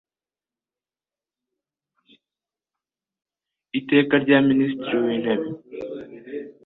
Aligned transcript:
Iteka 3.79 4.13
rya 4.23 4.37
Minisitiri 4.47 4.95
w 5.03 5.07
Intebe 5.15 5.47